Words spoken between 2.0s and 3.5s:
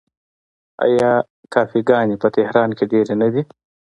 په تهران کې ډیرې نه دي؟